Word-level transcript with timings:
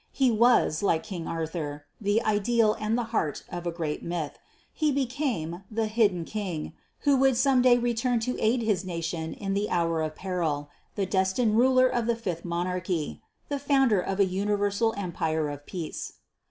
He 0.13 0.31
was, 0.31 0.81
like 0.81 1.03
King 1.03 1.27
Arthur, 1.27 1.85
the 2.01 2.23
ideal 2.23 2.73
and 2.79 2.97
the 2.97 3.03
heart 3.13 3.43
of 3.51 3.67
a 3.67 3.71
great 3.71 4.01
myth. 4.01 4.39
He 4.73 4.91
became 4.91 5.63
"The 5.69 5.85
Hidden 5.85 6.25
King" 6.25 6.73
who 7.01 7.15
would 7.17 7.37
some 7.37 7.61
day 7.61 7.77
return 7.77 8.19
to 8.21 8.35
aid 8.39 8.63
his 8.63 8.83
nation 8.83 9.35
in 9.35 9.53
the 9.53 9.69
hour 9.69 10.01
of 10.01 10.15
peril 10.15 10.71
the 10.95 11.05
destined 11.05 11.55
Ruler 11.55 11.87
of 11.87 12.07
the 12.07 12.15
Fifth 12.15 12.43
Monarchy, 12.43 13.21
the 13.47 13.59
founder 13.59 14.01
of 14.01 14.19
an 14.19 14.31
universal 14.31 14.95
Empire 14.97 15.49
of 15.49 15.67
Peace. 15.67 16.13